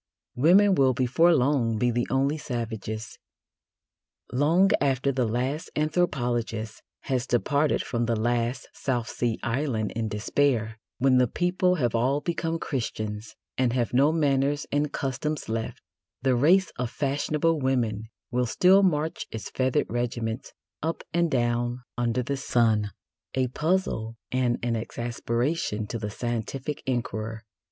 [0.33, 3.19] Women will before long be the only savages.
[4.31, 10.79] Long after the last anthropologist has departed from the last South Sea Island in despair,
[10.97, 15.83] when the people have all become Christians and have no manners and customs left,
[16.23, 22.23] the race of fashionable women will still march its feathered regiments up and down under
[22.23, 22.89] the sun,
[23.35, 27.43] a puzzle and an exasperation to the scientific inquirer.